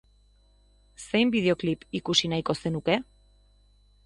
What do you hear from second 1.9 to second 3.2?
ikusi nahiko zenuke?